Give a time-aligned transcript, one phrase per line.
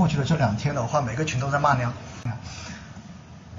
[0.00, 1.92] 过去的这两天的话，每个群都在骂娘。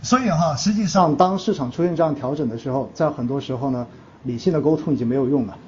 [0.00, 3.86] 所以哈，实际上当市场出现这样调整的时候，在很多时候呢，
[4.22, 5.58] 理性的沟通已经没有用了，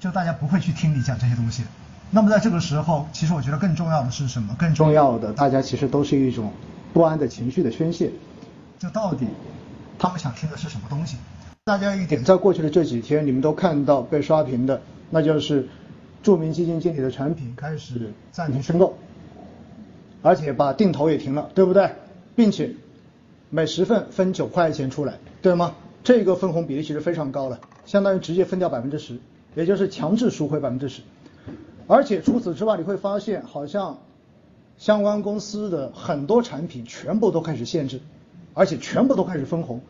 [0.00, 1.62] 就大家不会去听你讲这些东西。
[2.10, 4.56] 那么在这个时候，其实我觉得更重要的是什么？
[4.58, 6.50] 更重要的，大家其实都是一种
[6.94, 8.10] 不安的情绪的宣泄。
[8.78, 9.26] 就到底
[9.98, 11.18] 他们想听的是什么东西？
[11.64, 14.80] 大家一点，在过去的这几天，你们都看到被刷屏的，
[15.10, 15.68] 那就是
[16.22, 18.96] 著名基金经理的产品开始暂停申购，
[20.22, 21.90] 而且把定投也停了，对不对？
[22.34, 22.74] 并且
[23.50, 25.74] 每十份分九块钱出来，对吗？
[26.04, 29.18] 这个分红比例其实非常高了，相当于直接分掉百分之十，
[29.54, 31.02] 也就是强制赎回百分之十。
[31.86, 33.98] 而且除此之外，你会发现好像
[34.78, 38.00] 相关公司的很多产品全部都开始限制，
[38.54, 39.80] 而且全部都开始分红。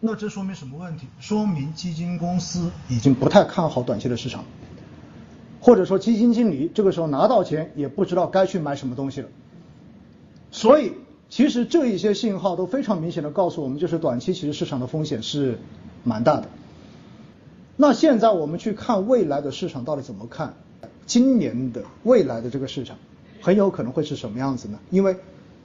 [0.00, 1.08] 那这说明什么问题？
[1.18, 4.44] 说明基金公司已经不太看好短期的市场，
[5.60, 9.28] 或者说基金经理这个时候拿到钱也不知道该去买什么东西了。
[10.50, 10.92] 所以，
[11.28, 15.58] 其实这一些信号都非常明显的告诉我们，就是短期其实市场的风险是
[16.04, 16.48] 蛮大的。
[17.76, 20.54] 那现在我们去看未来的市场到底怎么看？
[21.06, 22.96] 今年的未来的这个市场
[23.40, 24.78] 很有可能会是什么样子呢？
[24.90, 25.16] 因为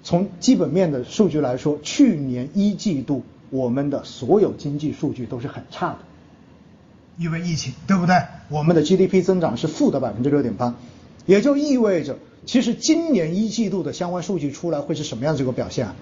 [0.03, 3.23] 从基本面的数据来说，去年一季度。
[3.49, 5.99] 我们的所有经济数据都是很差的，
[7.19, 8.15] 因为疫情，对不对？
[8.49, 10.73] 我们的 GDP 增长是负的百分之六点八，
[11.25, 15.95] 也就意味着，其实今年一季度的相关数据出来会是什么样子一个表现啊？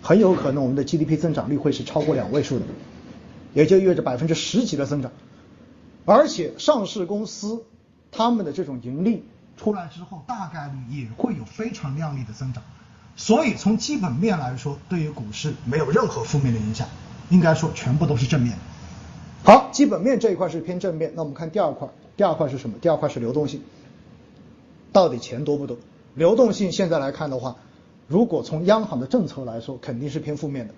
[0.00, 2.64] 很有可能我们的 GDP 增长率会是超过两位数的，
[3.54, 5.12] 也就意味着百分之十几的增长，
[6.04, 7.64] 而且上市公司
[8.10, 9.24] 他们的这种盈利
[9.56, 12.62] 出来之后，大概率也会有非常靓丽的增长。
[13.14, 16.88] 所以从基本面来说，对于股市没有任何负面的影响，
[17.30, 18.56] 应该说全部都是正面。
[19.44, 21.12] 好，基本面这一块是偏正面。
[21.14, 22.76] 那我们看第二块，第二块是什么？
[22.80, 23.62] 第二块是流动性，
[24.92, 25.78] 到底钱多不多？
[26.14, 27.56] 流动性现在来看的话，
[28.06, 30.74] 如果从央行的政策来说，肯定是偏负面的。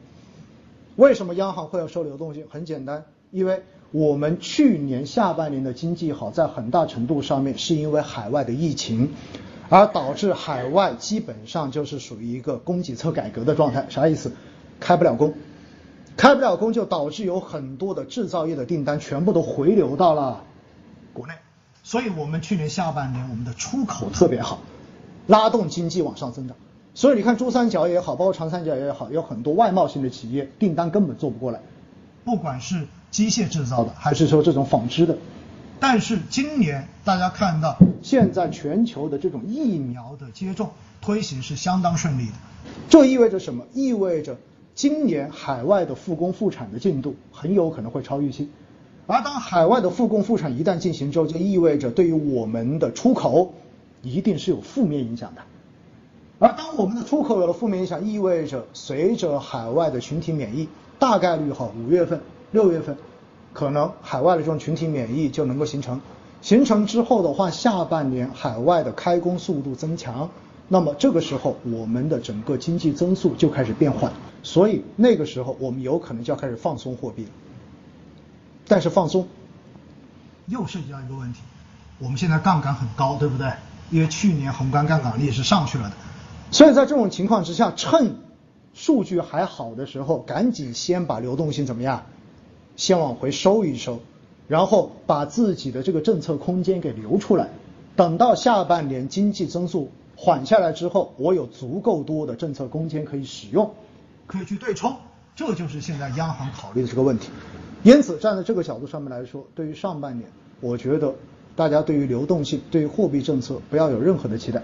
[0.97, 2.47] 为什么央行会要收流动性？
[2.49, 9.11] 很简单，因为我们去年下半年的经济好，在很大程度上面是因为海外的疫情。
[9.71, 14.31] 而导致海外基本上就是属于一个供给侧改革的状态，啥意思？
[14.79, 15.35] 开不了工，
[16.19, 20.45] 开不了工就导致有很多的制造业的订单全部都回流到了
[21.15, 21.33] 国内，
[21.85, 24.59] 所以我们去年下半年我们的出口特别好，
[25.27, 26.57] 拉动经济往上增长。
[26.95, 31.61] 所以你看珠三角也好，包括长三角也好，有很多外贸型的企业订单根本做不过来，
[32.25, 35.19] 不管是机械制造的，还是说这种纺织的。
[35.79, 40.71] 但是今年大家看到，现在全球的这种疫苗的接种
[41.03, 42.33] 推行是相当顺利的，
[42.89, 43.67] 这意味着什么？
[43.75, 44.39] 意味着
[44.75, 48.49] 今年海外的复工复产的进度很有可能会超预期。
[49.07, 53.53] 而当海外的复工复产一旦进行之后，就意味着对于我们的出口
[54.03, 55.43] 一定是有负面影响的。
[56.39, 62.21] 而当我们的出口有了负面影响，意味着随着海外的群体免疫，大概率哈五月份、
[62.53, 62.97] 六月份。
[63.53, 66.01] 可能海外的这种群体免疫就能够形成，
[66.43, 70.29] 形成之后的话，下半年海外的开工速度增强，
[70.67, 74.13] 那么这个时候我们的整个经济增速就开始变缓，
[74.43, 77.29] 所以那个时候我们有可能就要开始放松货币了。
[78.67, 79.29] 但是放松
[80.47, 81.41] 又涉及到一个问题，
[81.99, 83.53] 我们现在杠杆很高，对不对？
[83.91, 85.97] 因为去年宏观杠杆率是上去了的，
[86.51, 88.17] 所以在这种情况之下，趁
[88.73, 92.07] 数据还好的时候，赶紧先把流动性怎么样？
[92.77, 94.01] 先往回收一收，
[94.49, 97.51] 然后把自己的这个政策空间给留出来，
[97.95, 103.75] 等到下半年经济增速缓下来之后，我有足够多的政策空间可以使用，
[104.27, 104.97] 可以去对冲，
[105.37, 107.31] 这就是现在央行考虑的这个问题。
[107.83, 110.31] 因此，站在这个角度上面来说，对于上半年，
[110.61, 111.15] 我觉得
[111.57, 114.63] 大家对于流动性、对于货币政策不要有任何的期待，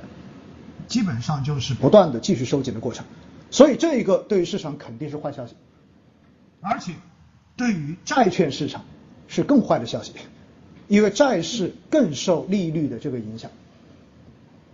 [0.88, 3.04] 基本上就是不断的继续收紧的过程。
[3.50, 5.54] 所以，这一个对于市场肯定是坏消息，
[6.60, 6.92] 而且。
[7.56, 8.86] 对于债券市场
[9.28, 10.14] 是更坏的消息，
[10.88, 13.50] 因为债市更受利率的这个影响。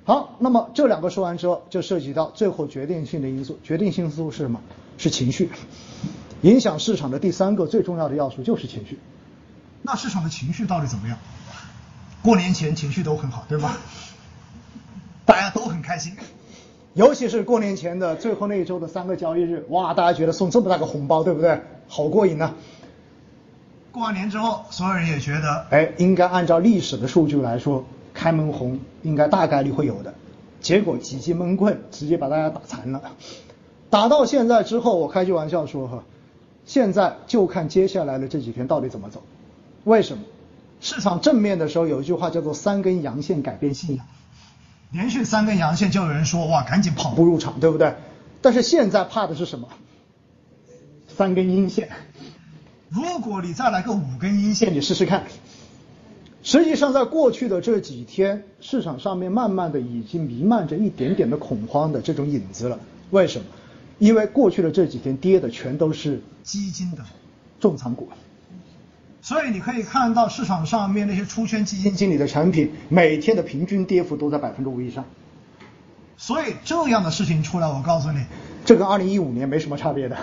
[0.04, 3.58] 好，那么这两个说完之后，就涉及到最后决定性的因素。
[3.64, 4.60] 决定性因素是什么？
[4.98, 5.50] 是情绪。
[6.42, 8.98] 影响市场的第三个最重要的要素就是情绪。
[9.82, 11.18] 那市场的情绪到底怎么样？
[12.22, 13.78] 过年前情绪都很好，对吧？
[15.24, 16.16] 大家都很开心，
[16.94, 21.60] 尤其是过年前的最后那一周的三个交易日，哇，大家觉得送这么大个红包，对不对？
[21.88, 22.52] 好过瘾呐！
[23.92, 30.14] 过完年之后，所有人也觉得，哎，应该按照历史的数据来说，开门红应该大概率会有的。
[30.60, 33.00] 结果几记闷棍直接把大家打残了。
[33.96, 36.04] 打到现在之后，我开句玩笑说哈，
[36.66, 39.22] 现在就看接下来的这几天到底怎么走。
[39.84, 40.24] 为什么？
[40.82, 44.04] 市场正面的时候有一句话叫做“三根阳线改变信仰”，
[44.92, 47.94] 连续三根阳线就有人说哇，赶紧跑步入场，对不对？
[48.42, 49.66] 但是现在怕的是什么？
[51.08, 51.88] 三根阴线。
[52.90, 55.24] 如果你再来个五根阴线，你试试看。
[56.42, 62.78] 实际上，在过去的这几天，市场上面慢慢的已经弥漫着一点点的恐慌的这种影子了。
[63.08, 63.46] 为什么？
[63.98, 67.04] 因为过去的这几天跌的全都是基金的
[67.60, 68.08] 重仓股，
[69.22, 75.04] 所以你可以看到市场上面那些出圈基金经理的产品，每天的平均跌幅都在百分之五以上。
[76.16, 78.24] 所以这样的事情出来，我告诉你，
[78.64, 80.16] 这跟二零一五年没什么差别的。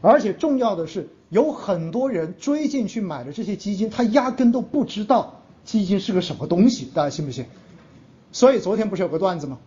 [0.00, 1.08] 而且重要的是。
[1.28, 7.46] 有很多人追进去买的这些基金，他压根都不知道基金是个什么东西，大家信不信？
[8.30, 9.58] 所以昨天不是有个段子吗？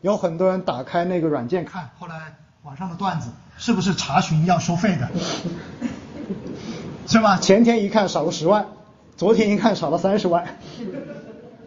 [0.00, 2.34] 有很多人打开那个软件看，后来
[2.64, 5.08] 网上的段子是不是查询要收费的？
[7.08, 7.36] 是吧？
[7.38, 8.66] 前天一看少了十万，
[9.16, 10.58] 昨天一看少了三十万，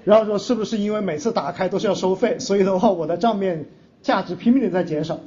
[0.06, 3.65] 然后说是不是因为每次打开都是要收费，所以的话我的账面
[4.01, 5.19] 价值拼命的在减少？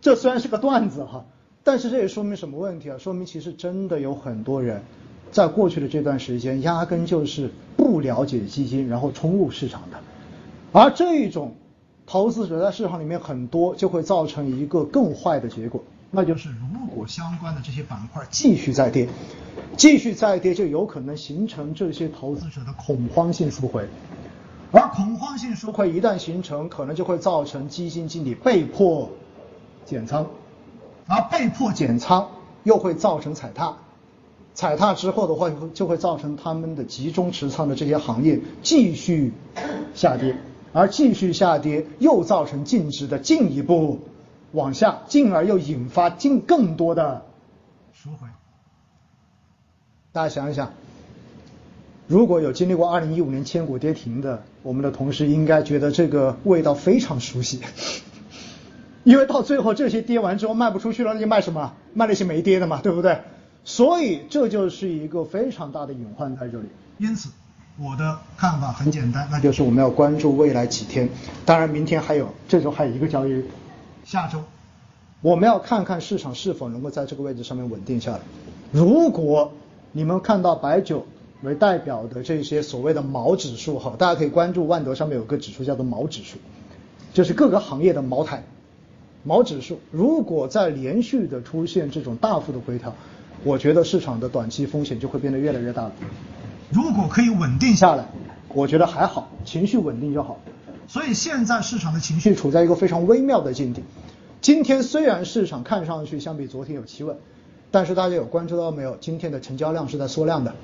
[0.00, 1.24] 这虽然是个段子哈。
[1.64, 2.98] 但是这也说明什么问题啊？
[2.98, 4.82] 说明其实真的有很多人，
[5.30, 9.98] 在过去的这段时间压根就是不了解基金，然后冲入市场的。
[10.72, 11.54] 而这一种
[12.12, 19.08] 投资者在市场里面很多，就会造成一个更坏的结果，那就是如果相关的这些板块继续再跌，
[19.78, 23.88] 继续再跌，就有可能形成这些投资者的恐慌性赎回。
[24.72, 29.08] 而恐慌性赎回一旦形成，可能就会造成基金经理被迫
[29.86, 30.26] 减仓。
[31.06, 32.28] 而被迫减仓
[32.62, 33.78] 又会造成踩踏，
[34.52, 39.32] 踩踏之后的话，就会造成他们的集中持仓的这些行业继续
[39.94, 40.36] 下跌，
[40.72, 44.00] 而继续下跌又造成净值的进一步
[44.52, 47.24] 往下，进而又引发进更多的
[47.92, 48.28] 赎回。
[50.12, 50.72] 大家想一想，
[52.06, 57.60] 如果有经历过二零一五年千股跌停的，我们的同事应该觉得这个味道非常熟悉。
[59.04, 61.74] 因为到最后这些跌完之后卖不出去了，那就卖什么？
[61.94, 63.20] 卖那些没跌的嘛，对不对？
[63.64, 66.66] 所以这就是一个非常大的隐患在这里。
[66.98, 67.30] 因此，
[67.78, 71.08] 我的看法很简单，那就是我们要关注未来几天，
[71.46, 73.46] 当然明天还有，这周还有一个交易日，
[74.04, 74.42] 下周，
[75.22, 78.20] 我们要看看市场是否能够在这个位置上面稳定下来。
[78.72, 79.52] 如果
[79.90, 81.06] 你们看到白酒
[81.42, 86.36] 为代表的这些所谓的毛指数哈，大家可以关注万德上面有个指数叫做毛指数，
[87.14, 88.44] 就是各个行业的茅台。
[89.24, 92.94] 毛指数如果在连续的出现这种大幅的回调，
[93.44, 95.92] 我觉得市场的短期风险就会变得越来越大了。
[96.72, 98.06] 如果可以稳定下来，
[98.48, 100.38] 我觉得还好，情绪稳定就好。
[100.88, 103.82] 所以现在市场的情绪处在一个非常微妙的境地。
[104.40, 107.18] 今天虽然市场看上去相比昨天有企稳，
[107.70, 108.96] 但是大家有关注到没有？
[108.96, 110.54] 今天的成交量是在缩量的，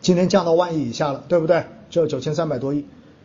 [0.00, 1.64] 今天降到万亿以下了，对不对？
[1.90, 2.84] 只有九千三百多亿。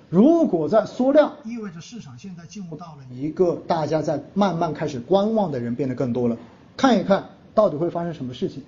[0.10, 6.38] 如果在缩量，意味着市场现在进入到了一个大家在慢慢开始观望的人变得更多了，
[6.78, 8.64] 看一看到底会发生什么事情。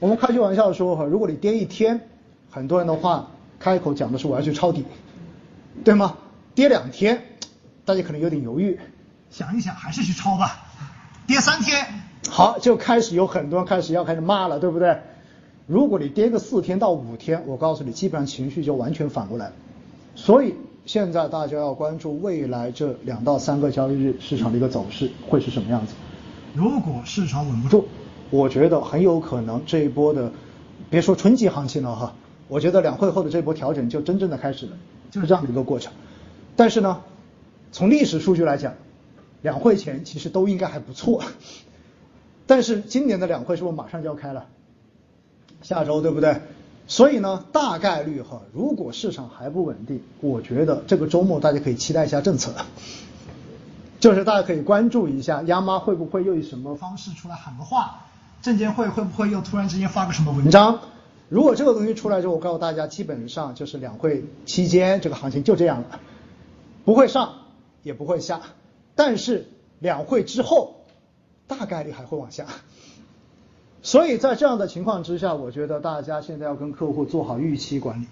[0.00, 2.08] 我们开句玩笑说哈，如果你跌一天，
[2.54, 4.84] 很多人的话开口讲的是我要去抄底，
[5.82, 6.18] 对吗？
[6.54, 7.22] 跌两天，
[7.86, 8.78] 大家可能有点犹豫，
[9.30, 10.60] 想一想还是去抄吧。
[11.26, 11.86] 跌三天，
[12.28, 14.98] 好，就开始有很多人开始要开始骂了，对不对？
[15.66, 19.52] 如果你跌个四天到五天，我告诉你，基本上情绪就完全反过来了。
[20.14, 20.54] 所以。
[20.84, 25.94] 现在大家要关注未来这两到三个交易日市场的一个走势会是什么样子。
[26.54, 27.84] 如果市场稳不住，
[28.30, 30.32] 我觉得很有可能这一波的，
[30.90, 32.14] 别说春季行情了哈，
[32.52, 34.72] 我觉得两会后的这波调整就真正的开始了，
[35.10, 35.90] 就是这样的一个过程。
[36.54, 37.00] 但是呢，
[37.72, 38.74] 从历史数据来讲，
[39.40, 41.22] 两会前其实都应该还不错。
[42.46, 44.44] 但是今年的两会是不是马上就要开了？
[45.62, 46.42] 下周对不对？
[46.86, 52.52] 所以呢，大概率哈，如果市场还不稳定，我觉得这个周末大家可以期待一下政策，
[53.98, 58.02] 就是大家可以关注一下央妈会不会又以什么方式出来喊个话，
[58.42, 60.80] 证监会会不会又突然之间发个什么文章？
[61.32, 65.98] 如果这个东西出来之后，我告诉大家，基本上就是两会期间这个行情就这样了，
[66.84, 67.36] 不会上
[67.82, 68.42] 也不会下，
[68.94, 69.46] 但是
[69.78, 70.82] 两会之后
[71.46, 72.44] 大概率还会往下。
[73.80, 78.06] 所以在这样的情况之下，我觉得大家现在要跟客户做好预期管理。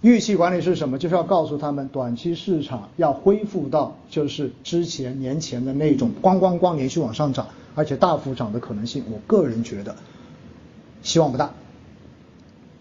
[0.00, 0.98] 预期管理是什么？
[0.98, 9.94] 就是要告诉他们，短期市场要恢复到就是之前年前的那种咣咣咣连续往上涨，而且大幅涨的可能性，我个人觉得
[11.02, 11.52] 希望不大。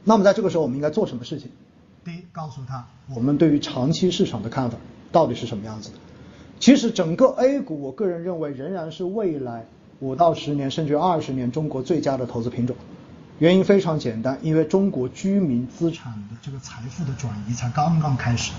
[0.03, 1.49] 那么在这个时候，我们应该做什么事情？
[2.03, 4.77] 第一，告诉他我们对于长期市场的看法
[5.11, 5.95] 到底是什么样子的。
[6.59, 9.65] 其实整个 A 股，我个人认为仍然是未来。
[10.01, 12.73] 五到十年，甚至二十年，中国最佳的投资品种，
[13.37, 18.53] 原因非常简单，因为中国居民资产的这个财富的转移才刚刚开始。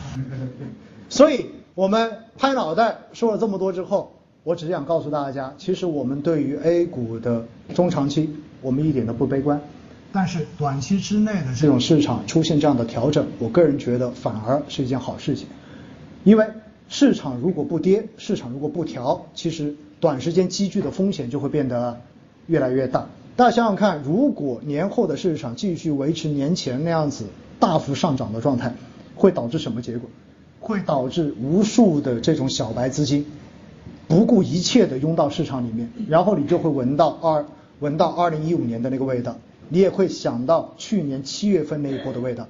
[1.09, 4.13] 所以我们拍脑袋说了这么多之后，
[4.45, 8.29] 我只想告诉大家，其实我们对于 A 股的中长期，
[8.61, 9.59] 我们一点都不悲观。
[10.13, 15.47] 但是短期之内的这种市场出现这样的调整，我个人觉得反而是一件好事情，
[16.25, 16.47] 因为
[16.89, 22.01] 市场如果不跌，市场如果不调，其实短时间积聚的风险就会变得
[22.47, 23.07] 越来越大。
[23.37, 27.27] 大家想想看，如果年后的市场继续维持年前那样子
[27.61, 28.75] 大幅上涨的状态，
[29.15, 30.11] 会导致什么结果？
[30.59, 33.25] 会导致无数的这种小白资金
[34.09, 37.47] 不顾一切的拥到市场里面，然后你就会闻到二
[37.79, 39.37] 闻到二零一五年的那个味道。
[39.71, 42.49] 你也会想到去年七月份那一波的味道，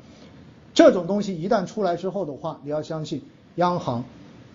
[0.75, 3.23] 这种东西一旦出来之后的话，你要相信
[3.57, 4.05] 央行，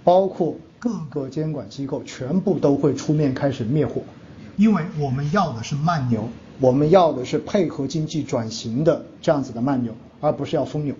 [0.03, 4.01] 包括各个监管机构全部都会出面开始灭火，
[4.57, 6.27] 因为我们要的是慢牛，
[6.59, 10.95] 我们要的是配合经济转型的这样子的慢牛，而不是要疯牛。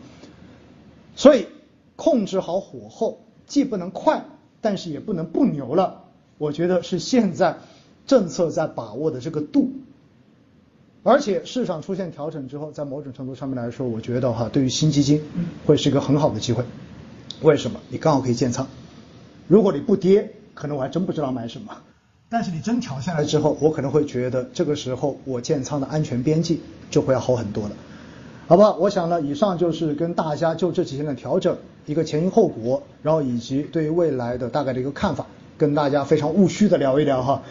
[1.16, 1.48] 所以
[1.96, 4.24] 控制好火候，既不能快，
[4.62, 6.04] 但是也不能不牛了。
[6.38, 7.58] 我觉得是现在
[8.06, 9.72] 政策在把握的这个度。
[11.08, 15.22] 而且市场出现调整之后，在某种程度上面来说，我觉得哈，对于新基金
[15.64, 16.64] 会是一个很好的机会。
[17.44, 17.80] 为什么？
[17.90, 18.68] 你刚好可以建仓。
[19.48, 21.78] 如果你不跌，可能我还真不知道买什么。
[22.28, 26.60] 但是你真调下来之后，我可能会觉得这个时候我建仓的安全边际
[26.90, 27.76] 就会要好很多了。
[28.48, 37.44] 好吧，我想呢，以上就是跟大家就这几天的调整一个前因后果，然后以及对于未来的大概的一个看法，跟大家非常务虚的聊一聊哈。